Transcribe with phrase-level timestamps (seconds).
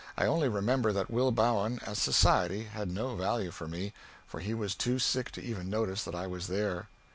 [0.17, 3.93] I only remember that Will Bowen, as society, had no value for me,
[4.25, 6.87] for he was too sick to even notice that I was there.